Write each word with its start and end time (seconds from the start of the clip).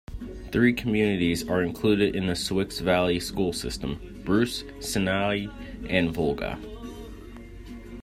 Three 0.51 0.73
communities 0.73 1.47
are 1.47 1.61
included 1.61 2.15
in 2.15 2.25
the 2.25 2.35
Sioux 2.35 2.65
Valley 2.65 3.19
school 3.19 3.53
system: 3.53 4.23
Bruce, 4.25 4.63
Sinai, 4.79 5.45
and 5.89 6.09
Volga. 6.11 6.57